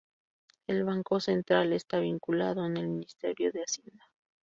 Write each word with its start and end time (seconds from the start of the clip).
El 0.65 0.83
Banco 0.83 1.19
Central 1.19 1.73
está 1.73 1.99
vinculado 1.99 2.55
con 2.63 2.75
el 2.75 2.87
Ministerio 2.89 3.51
de 3.51 3.61
Hacienda. 3.61 4.09